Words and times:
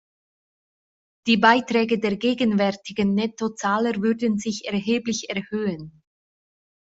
Die 1.27 1.37
Beiträge 1.37 1.99
der 1.99 2.17
gegenwärtigen 2.17 3.13
Nettozahler 3.13 4.01
würden 4.01 4.39
sich 4.39 4.65
erheblich 4.67 5.29
erhöhen. 5.29 6.01